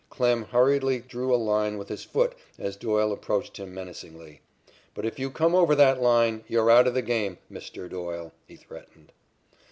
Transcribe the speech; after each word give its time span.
Klem 0.09 0.45
hurriedly 0.47 0.97
drew 0.97 1.31
a 1.31 1.35
line 1.37 1.77
with 1.77 1.87
his 1.89 2.03
foot 2.03 2.33
as 2.57 2.75
Doyle 2.75 3.11
approached 3.11 3.57
him 3.57 3.71
menacingly. 3.75 4.41
"But 4.95 5.05
if 5.05 5.19
you 5.19 5.29
come 5.29 5.53
over 5.53 5.75
that 5.75 6.01
line, 6.01 6.43
you're 6.47 6.71
out 6.71 6.87
of 6.87 6.95
the 6.95 7.03
game, 7.03 7.37
Mr. 7.51 7.87
Doyle," 7.87 8.33
he 8.47 8.55
threatened. 8.55 9.11